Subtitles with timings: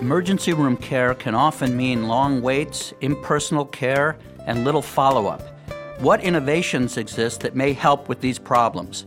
[0.00, 5.42] Emergency room care can often mean long waits, impersonal care, and little follow up.
[5.98, 9.06] What innovations exist that may help with these problems?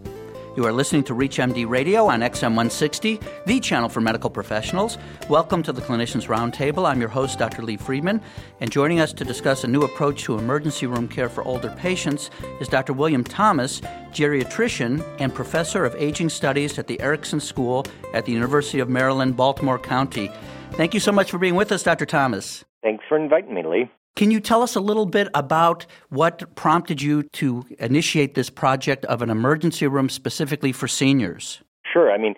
[0.58, 4.98] You are listening to ReachMD Radio on XM 160, the channel for medical professionals.
[5.30, 6.86] Welcome to the Clinicians Roundtable.
[6.86, 7.62] I'm your host, Dr.
[7.62, 8.20] Lee Freedman,
[8.60, 12.30] and joining us to discuss a new approach to emergency room care for older patients
[12.60, 12.92] is Dr.
[12.92, 13.80] William Thomas,
[14.12, 19.38] geriatrician and professor of aging studies at the Erickson School at the University of Maryland,
[19.38, 20.30] Baltimore County.
[20.74, 22.06] Thank you so much for being with us, Dr.
[22.06, 22.64] Thomas.
[22.82, 23.92] Thanks for inviting me, Lee.
[24.16, 29.06] Can you tell us a little bit about what prompted you to initiate this project
[29.06, 31.62] of an emergency room specifically for seniors?
[31.92, 32.12] Sure.
[32.12, 32.36] I mean,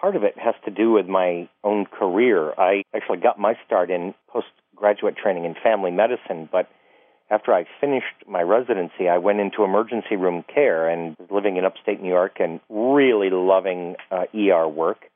[0.00, 2.52] part of it has to do with my own career.
[2.58, 6.68] I actually got my start in postgraduate training in family medicine, but
[7.30, 11.64] after I finished my residency, I went into emergency room care and was living in
[11.64, 15.06] upstate New York and really loving uh, ER work.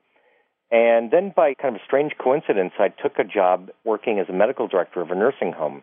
[0.71, 4.33] And then, by kind of a strange coincidence, I took a job working as a
[4.33, 5.83] medical director of a nursing home.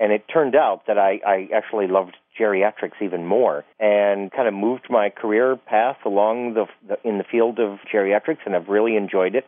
[0.00, 4.54] And it turned out that I, I actually loved geriatrics even more and kind of
[4.54, 8.96] moved my career path along the, the in the field of geriatrics and I've really
[8.96, 9.46] enjoyed it.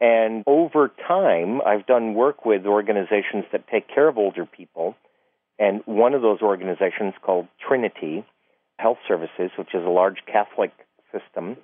[0.00, 4.96] And over time, I've done work with organizations that take care of older people.
[5.60, 8.24] And one of those organizations called Trinity
[8.80, 10.72] Health Services, which is a large Catholic
[11.12, 11.56] system,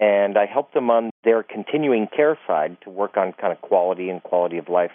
[0.00, 4.08] and I helped them on their continuing care side to work on kind of quality
[4.08, 4.92] and quality of life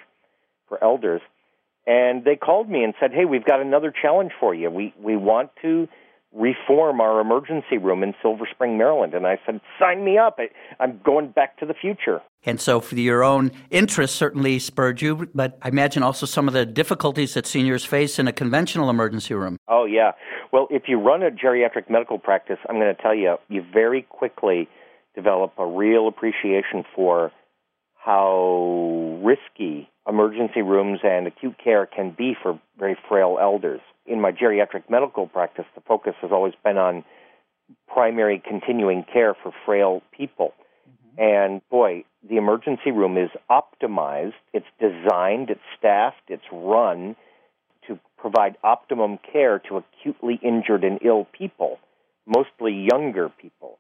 [0.67, 1.21] for elders.
[1.87, 4.71] And they called me and said, "Hey, we've got another challenge for you.
[4.71, 5.87] We we want to
[6.33, 10.39] reform our emergency room in Silver Spring, Maryland." And I said, "Sign me up.
[10.39, 14.99] I, I'm going back to the future." And so, for your own interest, certainly spurred
[14.99, 18.89] you, but I imagine also some of the difficulties that seniors face in a conventional
[18.89, 19.57] emergency room.
[19.67, 20.13] Oh yeah.
[20.51, 24.03] Well, if you run a geriatric medical practice, I'm going to tell you, you very
[24.03, 24.67] quickly
[25.15, 27.31] develop a real appreciation for
[27.95, 33.81] how risky emergency rooms and acute care can be for very frail elders.
[34.05, 37.03] In my geriatric medical practice, the focus has always been on
[37.91, 40.53] primary continuing care for frail people.
[40.87, 41.21] Mm-hmm.
[41.21, 47.15] And boy, the emergency room is optimized, it's designed, it's staffed, it's run
[47.87, 51.79] to provide optimum care to acutely injured and ill people,
[52.27, 53.79] mostly younger people.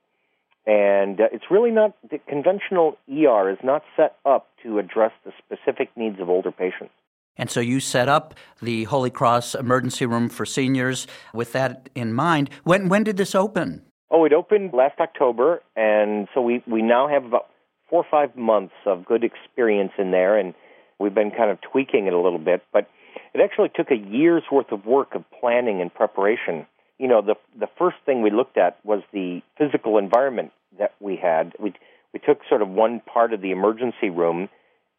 [0.67, 5.31] And uh, it's really not, the conventional ER is not set up to address the
[5.37, 6.91] specific needs of older patients.
[7.37, 12.13] And so you set up the Holy Cross Emergency Room for Seniors with that in
[12.13, 12.49] mind.
[12.63, 13.83] When, when did this open?
[14.09, 17.47] Oh, it opened last October, and so we, we now have about
[17.89, 20.53] four or five months of good experience in there, and
[20.99, 22.63] we've been kind of tweaking it a little bit.
[22.71, 22.87] But
[23.33, 26.65] it actually took a year's worth of work of planning and preparation
[26.99, 31.17] you know, the the first thing we looked at was the physical environment that we
[31.17, 31.53] had.
[31.59, 31.73] We
[32.13, 34.49] we took sort of one part of the emergency room,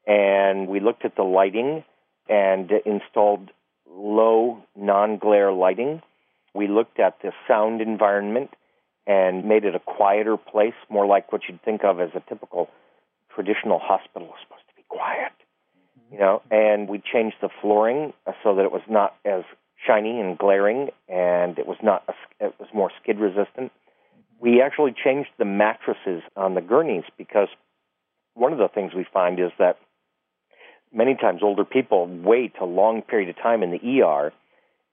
[0.06, 1.84] and we looked at the lighting
[2.28, 3.50] and installed
[3.90, 6.02] low non-glare lighting.
[6.54, 8.50] We looked at the sound environment
[9.06, 12.68] and made it a quieter place, more like what you'd think of as a typical
[13.34, 15.32] traditional hospital is supposed to be quiet.
[16.10, 18.12] You know, and we changed the flooring
[18.42, 19.42] so that it was not as
[19.86, 23.72] shiny and glaring, and it was not a, it was more skid resistant.
[24.40, 27.48] We actually changed the mattresses on the gurneys because
[28.34, 29.78] one of the things we find is that
[30.92, 34.32] many times older people wait a long period of time in the ER,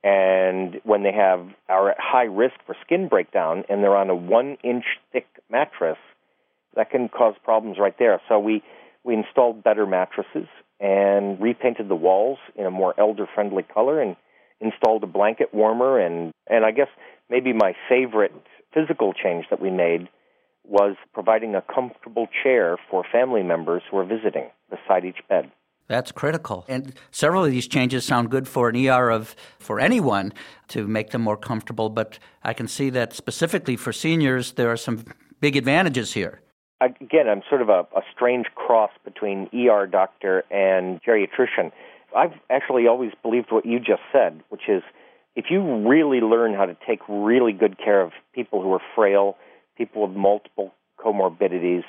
[0.03, 4.15] and when they have are at high risk for skin breakdown and they're on a
[4.15, 5.97] one inch thick mattress,
[6.75, 8.21] that can cause problems right there.
[8.27, 8.63] So we
[9.03, 10.47] we installed better mattresses
[10.79, 14.15] and repainted the walls in a more elder friendly color and
[14.63, 16.87] installed a blanket warmer and and I guess
[17.29, 18.33] maybe my favorite
[18.73, 20.09] physical change that we made
[20.65, 25.51] was providing a comfortable chair for family members who are visiting beside each bed.
[25.87, 26.65] That's critical.
[26.69, 30.33] And several of these changes sound good for an ER of for anyone
[30.69, 34.77] to make them more comfortable, but I can see that specifically for seniors there are
[34.77, 35.03] some
[35.41, 36.41] big advantages here.
[36.79, 41.71] Again, I'm sort of a, a strange cross between ER doctor and geriatrician
[42.15, 44.83] I've actually always believed what you just said, which is
[45.35, 49.35] if you really learn how to take really good care of people who are frail,
[49.77, 51.83] people with multiple comorbidities,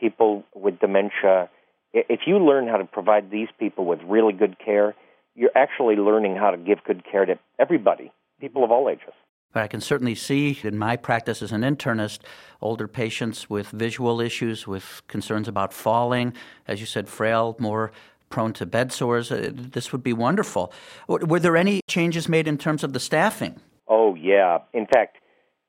[0.00, 1.50] people with dementia,
[1.92, 4.94] if you learn how to provide these people with really good care,
[5.34, 9.12] you're actually learning how to give good care to everybody, people of all ages.
[9.54, 12.20] I can certainly see in my practice as an internist,
[12.60, 16.34] older patients with visual issues, with concerns about falling,
[16.68, 17.90] as you said, frail, more
[18.36, 19.32] prone to bed sores.
[19.32, 20.70] Uh, this would be wonderful.
[21.08, 23.58] Were there any changes made in terms of the staffing?
[23.88, 24.58] Oh, yeah.
[24.74, 25.16] In fact,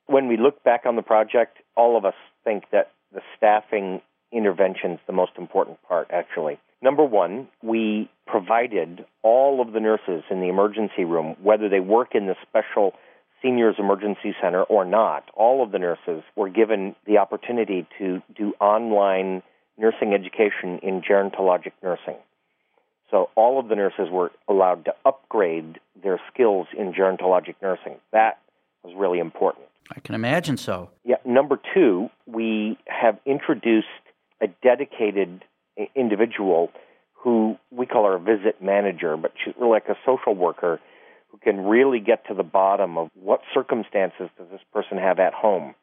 [0.07, 4.01] when we look back on the project, all of us think that the staffing
[4.33, 6.59] intervention is the most important part, actually.
[6.81, 12.15] Number one, we provided all of the nurses in the emergency room, whether they work
[12.15, 12.91] in the special
[13.41, 18.51] seniors emergency center or not, all of the nurses were given the opportunity to do
[18.59, 19.41] online
[19.77, 22.17] nursing education in gerontologic nursing.
[23.09, 27.95] So all of the nurses were allowed to upgrade their skills in gerontologic nursing.
[28.11, 28.39] That
[28.83, 29.65] was really important.
[29.95, 30.89] I can imagine so.
[31.05, 31.15] Yeah.
[31.25, 33.87] Number two, we have introduced
[34.41, 35.43] a dedicated
[35.95, 36.71] individual
[37.13, 40.79] who we call our visit manager, but she's really like a social worker
[41.29, 45.33] who can really get to the bottom of what circumstances does this person have at
[45.33, 45.75] home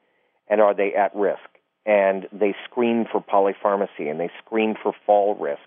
[0.49, 1.41] and are they at risk.
[1.87, 5.61] And they screen for polypharmacy and they screen for fall risk.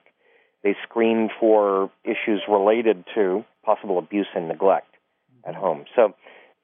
[0.64, 4.96] They screen for issues related to possible abuse and neglect
[5.46, 5.62] at mm-hmm.
[5.62, 5.86] home.
[5.96, 6.14] So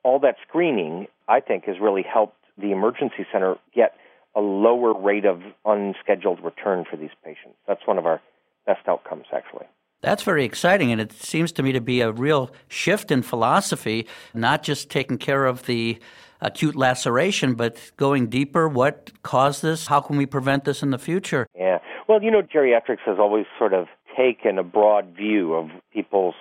[0.04, 3.96] all that screening, I think, has really helped the emergency center get
[4.36, 7.56] a lower rate of unscheduled return for these patients.
[7.68, 8.22] That's one of our
[8.66, 9.66] best outcomes, actually.
[10.02, 14.06] That's very exciting, and it seems to me to be a real shift in philosophy,
[14.34, 15.98] not just taking care of the
[16.44, 18.68] acute laceration, but going deeper.
[18.68, 19.88] What caused this?
[19.88, 21.48] How can we prevent this in the future?
[21.56, 21.80] Yeah.
[22.08, 26.36] Well, you know, geriatrics has always sort of taken a broad view of people's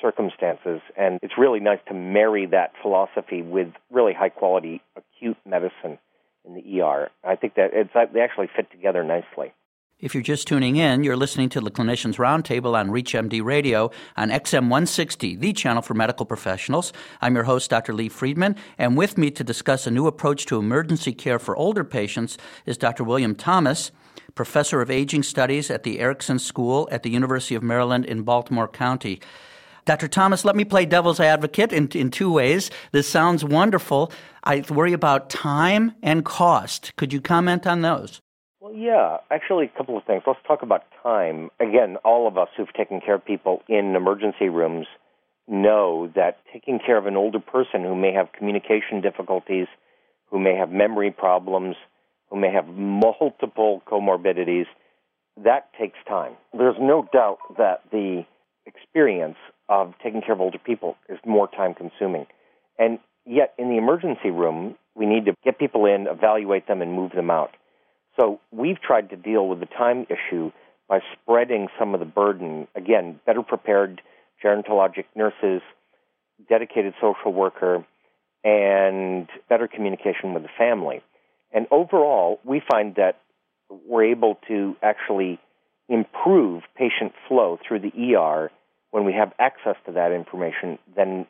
[0.00, 5.98] circumstances, and it's really nice to marry that philosophy with really high quality acute medicine
[6.44, 7.10] in the ER.
[7.24, 9.52] I think that it's they actually fit together nicely.
[10.00, 14.30] If you're just tuning in, you're listening to the Clinicians Roundtable on ReachMD Radio on
[14.30, 16.92] XM 160, the channel for medical professionals.
[17.20, 17.92] I'm your host, Dr.
[17.92, 21.82] Lee Freedman, and with me to discuss a new approach to emergency care for older
[21.82, 23.02] patients is Dr.
[23.02, 23.90] William Thomas,
[24.36, 28.68] professor of aging studies at the Erickson School at the University of Maryland in Baltimore
[28.68, 29.20] County.
[29.84, 30.06] Dr.
[30.06, 32.70] Thomas, let me play devil's advocate in, in two ways.
[32.92, 34.12] This sounds wonderful.
[34.44, 36.94] I worry about time and cost.
[36.94, 38.20] Could you comment on those?
[38.60, 40.22] Well, yeah, actually, a couple of things.
[40.26, 41.50] Let's talk about time.
[41.60, 44.86] Again, all of us who've taken care of people in emergency rooms
[45.46, 49.68] know that taking care of an older person who may have communication difficulties,
[50.30, 51.76] who may have memory problems,
[52.30, 54.66] who may have multiple comorbidities,
[55.44, 56.32] that takes time.
[56.52, 58.24] There's no doubt that the
[58.66, 59.36] experience
[59.68, 62.26] of taking care of older people is more time consuming.
[62.76, 66.92] And yet, in the emergency room, we need to get people in, evaluate them, and
[66.92, 67.50] move them out.
[68.18, 70.50] So we've tried to deal with the time issue
[70.88, 72.66] by spreading some of the burden.
[72.74, 74.00] Again, better prepared
[74.42, 75.62] gerontologic nurses,
[76.48, 77.84] dedicated social worker,
[78.44, 81.02] and better communication with the family.
[81.52, 83.20] And overall, we find that
[83.86, 85.38] we're able to actually
[85.88, 88.50] improve patient flow through the ER
[88.90, 91.26] when we have access to that information than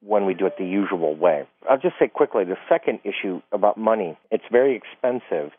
[0.00, 1.46] when we do it the usual way.
[1.68, 5.52] I'll just say quickly the second issue about money it's very expensive,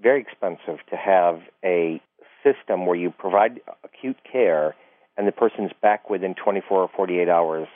[0.00, 2.00] very expensive to have a
[2.44, 4.74] system where you provide acute care
[5.16, 7.68] and the person's back within 24 or 48 hours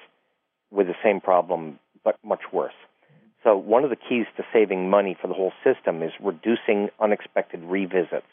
[0.71, 2.75] with the same problem but much worse.
[3.43, 7.61] So, one of the keys to saving money for the whole system is reducing unexpected
[7.65, 8.27] revisits.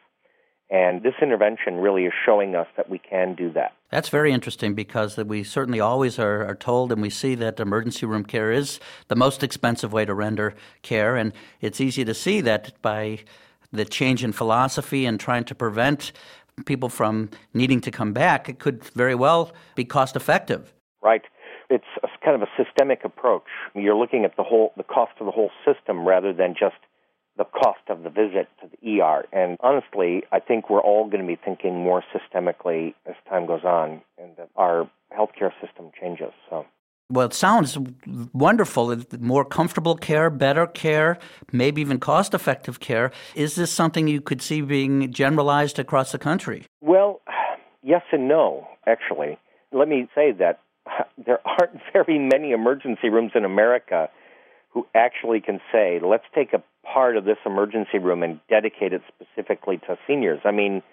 [0.70, 3.74] And this intervention really is showing us that we can do that.
[3.90, 8.06] That's very interesting because we certainly always are, are, told and we see that emergency
[8.06, 11.16] room care is the most expensive way to render care.
[11.16, 11.32] And
[11.62, 13.20] it's easy to see that by
[13.72, 16.12] the change in philosophy and trying to prevent
[16.66, 20.74] people from needing to come back, it could very well be cost effective.
[21.02, 21.22] Right.
[21.70, 21.86] It's
[22.24, 23.44] kind of a systemic approach.
[23.76, 26.76] You're looking at the whole the cost of the whole system rather than just
[27.38, 29.26] the cost of the visit to the ER.
[29.32, 33.64] And honestly, I think we're all going to be thinking more systemically as time goes
[33.64, 36.32] on and our healthcare system changes.
[36.50, 36.66] So.
[37.10, 37.78] Well, it sounds
[38.34, 39.02] wonderful.
[39.20, 41.18] More comfortable care, better care,
[41.54, 43.12] maybe even cost effective care.
[43.34, 46.66] Is this something you could see being generalized across the country?
[46.82, 47.22] Well,
[47.82, 49.38] yes and no, actually.
[49.72, 50.60] Let me say that
[51.26, 54.10] there aren't very many emergency rooms in America
[54.72, 59.02] who actually can say, let's take a part of this emergency room and dedicate it
[59.08, 60.42] specifically to seniors.
[60.44, 60.84] I mean,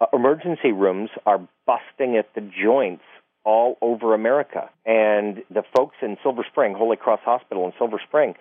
[0.00, 3.04] uh, emergency rooms are busting at the joints
[3.44, 4.70] all over America.
[4.84, 8.34] And the folks in Silver Spring, Holy Cross Hospital in Silver Spring,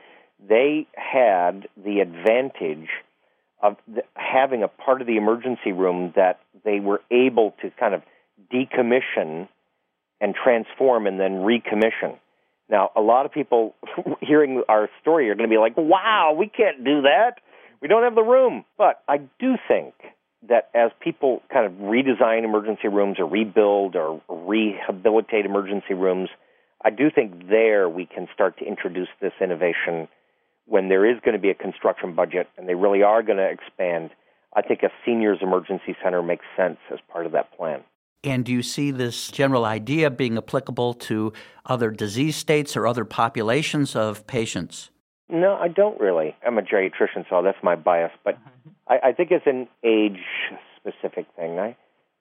[0.47, 2.89] they had the advantage
[3.61, 3.77] of
[4.13, 8.03] having a part of the emergency room that they were able to kind of
[8.53, 9.47] decommission
[10.21, 12.17] and transform and then recommission.
[12.69, 13.75] Now, a lot of people
[14.21, 17.35] hearing our story are going to be like, wow, we can't do that.
[17.81, 18.65] We don't have the room.
[18.77, 19.93] But I do think
[20.49, 26.29] that as people kind of redesign emergency rooms or rebuild or rehabilitate emergency rooms,
[26.83, 30.07] I do think there we can start to introduce this innovation
[30.65, 33.49] when there is going to be a construction budget and they really are going to
[33.49, 34.11] expand.
[34.55, 37.83] I think a seniors emergency center makes sense as part of that plan.
[38.23, 41.33] And do you see this general idea being applicable to
[41.65, 44.89] other disease states or other populations of patients?
[45.29, 46.35] No, I don't really.
[46.45, 48.11] I'm a geriatrician, so that's my bias.
[48.23, 48.37] But
[48.87, 50.23] I, I think it's an age
[50.77, 51.59] specific thing.
[51.59, 51.75] I,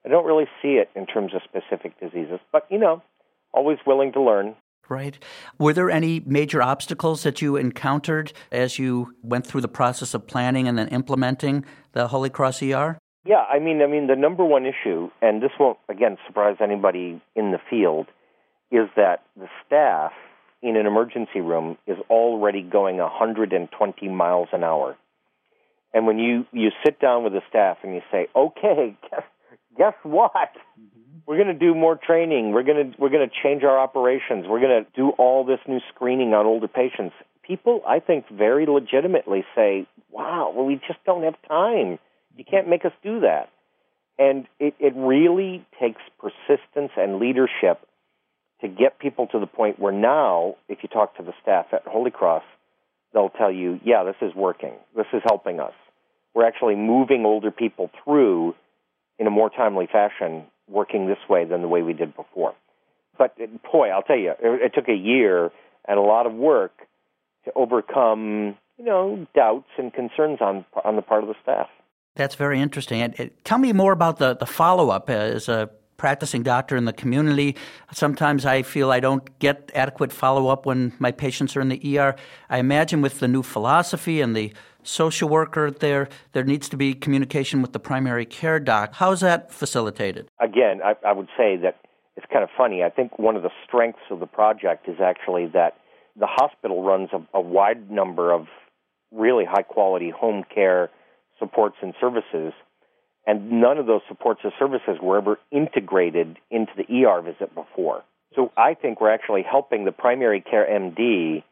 [0.05, 2.39] I don't really see it in terms of specific diseases.
[2.51, 3.01] But, you know,
[3.53, 4.55] always willing to learn.
[4.89, 5.17] Right.
[5.57, 10.27] Were there any major obstacles that you encountered as you went through the process of
[10.27, 12.97] planning and then implementing the Holy Cross ER?
[13.25, 17.21] Yeah, I mean, I mean, the number one issue, and this won't again surprise anybody
[17.35, 18.07] in the field,
[18.71, 20.13] is that the staff
[20.61, 24.97] in an emergency room is already going 120 miles an hour.
[25.93, 29.23] And when you you sit down with the staff and you say, "Okay, guess,
[29.77, 30.31] guess what?
[30.79, 31.19] Mm-hmm.
[31.25, 32.51] We're going to do more training.
[32.51, 34.45] We're going to we're going to change our operations.
[34.47, 38.65] We're going to do all this new screening on older patients." People, I think, very
[38.65, 41.99] legitimately say, "Wow, well, we just don't have time."
[42.35, 43.49] You can't make us do that.
[44.19, 47.79] And it, it really takes persistence and leadership
[48.61, 51.83] to get people to the point where now, if you talk to the staff at
[51.85, 52.43] Holy Cross,
[53.13, 54.73] they'll tell you, yeah, this is working.
[54.95, 55.73] This is helping us.
[56.33, 58.55] We're actually moving older people through
[59.19, 62.53] in a more timely fashion, working this way than the way we did before.
[63.17, 63.37] But
[63.71, 65.51] boy, I'll tell you, it, it took a year
[65.87, 66.73] and a lot of work
[67.45, 71.67] to overcome, you know, doubts and concerns on on the part of the staff.
[72.15, 73.01] That's very interesting.
[73.01, 76.93] And, tell me more about the, the follow up as a practicing doctor in the
[76.93, 77.55] community.
[77.91, 81.99] Sometimes I feel I don't get adequate follow up when my patients are in the
[81.99, 82.15] ER.
[82.49, 86.93] I imagine with the new philosophy and the social worker there, there needs to be
[86.93, 88.93] communication with the primary care doc.
[88.93, 90.29] How is that facilitated?
[90.39, 91.77] Again, I, I would say that
[92.15, 92.83] it's kind of funny.
[92.83, 95.77] I think one of the strengths of the project is actually that
[96.19, 98.47] the hospital runs a, a wide number of
[99.11, 100.89] really high quality home care
[101.39, 102.53] supports and services,
[103.27, 108.03] and none of those supports or services were ever integrated into the ER visit before.
[108.33, 111.43] So I think we're actually helping the primary care MD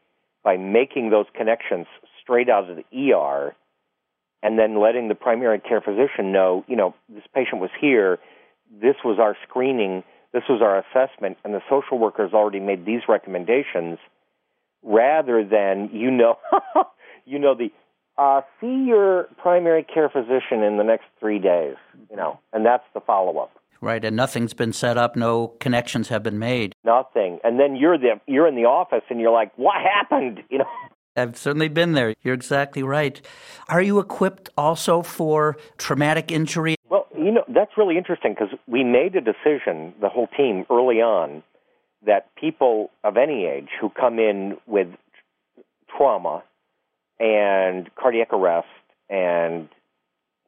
[0.42, 1.86] by making those connections
[2.22, 3.54] straight out of the ER
[4.42, 8.18] and then letting the primary care physician know, you know, this patient was here,
[8.80, 10.02] this was our screening,
[10.32, 13.98] this was our assessment, and the social worker has already made these recommendations
[14.82, 16.38] rather than, you know,
[17.26, 17.70] you know, the
[18.18, 21.76] uh, see your primary care physician in the next three days,
[22.10, 23.52] you know, and that's the follow up.
[23.80, 26.74] Right, and nothing's been set up, no connections have been made.
[26.84, 30.58] Nothing, and then you're the you're in the office, and you're like, "What happened?" You
[30.58, 30.66] know.
[31.18, 32.14] I've certainly been there.
[32.22, 33.20] You're exactly right.
[33.68, 36.76] Are you equipped also for traumatic injury?
[36.90, 40.96] Well, you know that's really interesting because we made a decision, the whole team, early
[40.96, 41.42] on,
[42.04, 44.88] that people of any age who come in with
[45.96, 46.42] trauma
[47.18, 48.66] and cardiac arrest
[49.08, 49.68] and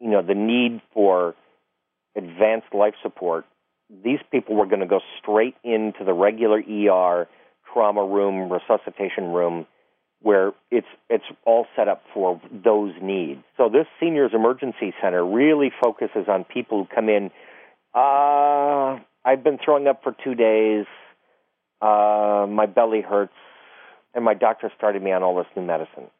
[0.00, 1.34] you know the need for
[2.16, 3.46] advanced life support
[4.04, 7.28] these people were going to go straight into the regular ER
[7.72, 9.66] trauma room resuscitation room
[10.20, 13.40] where it's it's all set up for those needs.
[13.56, 17.30] So this seniors emergency center really focuses on people who come in
[17.94, 20.86] uh I've been throwing up for 2 days.
[21.80, 23.32] Uh my belly hurts
[24.14, 26.10] and my doctor started me on all this new medicine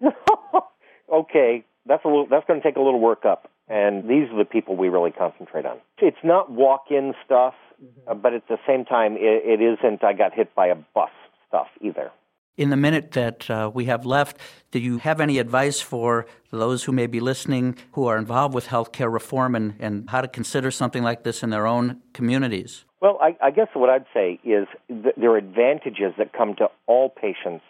[1.12, 2.26] okay, that's a little.
[2.28, 5.10] That's going to take a little work up, and these are the people we really
[5.10, 5.78] concentrate on.
[5.98, 8.20] It's not walk-in stuff, mm-hmm.
[8.20, 10.02] but at the same time, it, it isn't.
[10.04, 11.10] I got hit by a bus
[11.48, 12.10] stuff either.
[12.56, 14.38] In the minute that uh, we have left,
[14.70, 18.68] do you have any advice for those who may be listening who are involved with
[18.68, 22.84] healthcare reform and, and how to consider something like this in their own communities?
[23.00, 27.08] Well, I, I guess what I'd say is there are advantages that come to all
[27.10, 27.64] patients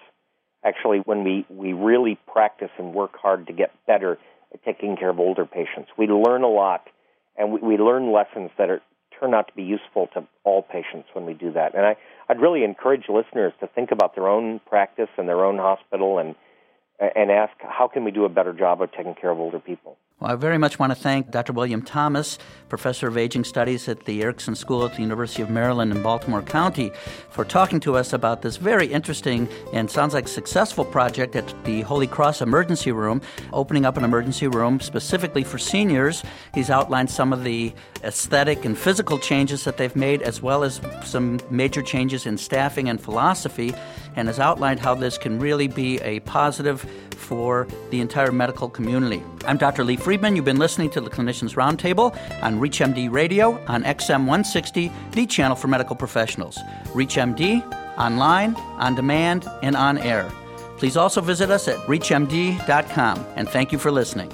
[0.64, 4.18] actually when we, we really practice and work hard to get better
[4.52, 5.90] at taking care of older patients.
[5.99, 6.88] We learn a lot
[7.37, 8.80] and we, we learn lessons that are,
[9.18, 11.75] turn out to be useful to all patients when we do that.
[11.75, 11.97] And I,
[12.28, 16.35] I'd really encourage listeners to think about their own practice and their own hospital and,
[16.99, 19.97] and ask how can we do a better job of taking care of older people.
[20.21, 21.52] Well, I very much want to thank Dr.
[21.52, 25.90] William Thomas, Professor of Aging Studies at the Erickson School at the University of Maryland
[25.90, 26.92] in Baltimore County,
[27.30, 31.80] for talking to us about this very interesting and sounds like successful project at the
[31.83, 36.23] Holy Cross Emergency Room, opening up an emergency room specifically for seniors.
[36.54, 40.80] He's outlined some of the aesthetic and physical changes that they've made, as well as
[41.02, 43.75] some major changes in staffing and philosophy,
[44.16, 49.23] and has outlined how this can really be a positive for the entire medical community.
[49.47, 49.85] I'm Dr.
[49.85, 50.37] Lee Freedman.
[50.37, 55.56] You've been listening to the Clinicians Roundtable on ReachMD Radio on XM 160, the channel
[55.56, 56.59] for medical professionals.
[56.92, 60.30] ReachMD, online, on demand, and on air.
[60.76, 64.30] Please also visit us at reachmd.com, and thank you for listening.